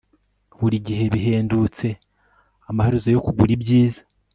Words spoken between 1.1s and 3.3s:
bihendutse amaherezo yo